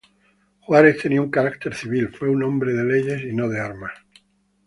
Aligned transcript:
Juárez 0.61 0.97
tenía 0.97 1.21
un 1.21 1.29
carácter 1.29 1.75
civil, 1.75 2.09
fue 2.09 2.27
un 2.27 2.41
hombre 2.41 2.73
de 2.73 2.83
leyes 2.83 3.21
y 3.21 3.35
no 3.35 3.47
de 3.47 3.59
armas. 3.59 3.91